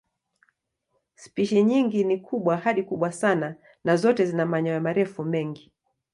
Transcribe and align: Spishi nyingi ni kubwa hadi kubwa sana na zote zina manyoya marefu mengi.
Spishi 1.15 1.63
nyingi 1.63 2.03
ni 2.03 2.17
kubwa 2.17 2.57
hadi 2.57 2.83
kubwa 2.83 3.11
sana 3.11 3.55
na 3.83 3.95
zote 3.95 4.25
zina 4.25 4.45
manyoya 4.45 4.81
marefu 4.81 5.23
mengi. 5.23 5.71